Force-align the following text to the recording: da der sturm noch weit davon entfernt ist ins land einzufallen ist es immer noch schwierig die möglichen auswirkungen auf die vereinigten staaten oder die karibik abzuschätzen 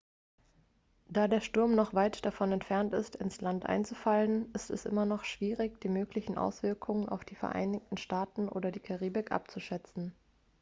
da 1.09 1.27
der 1.27 1.41
sturm 1.41 1.75
noch 1.75 1.93
weit 1.93 2.25
davon 2.25 2.51
entfernt 2.53 2.91
ist 2.91 3.15
ins 3.17 3.39
land 3.39 3.67
einzufallen 3.67 4.51
ist 4.55 4.71
es 4.71 4.87
immer 4.87 5.05
noch 5.05 5.23
schwierig 5.23 5.79
die 5.81 5.89
möglichen 5.89 6.39
auswirkungen 6.39 7.07
auf 7.07 7.23
die 7.23 7.35
vereinigten 7.35 7.97
staaten 7.97 8.49
oder 8.49 8.71
die 8.71 8.79
karibik 8.79 9.31
abzuschätzen 9.31 10.15